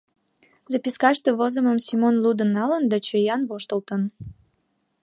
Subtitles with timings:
[0.71, 4.03] Запискаште возымым Семон лудын налын да чоян воштылын.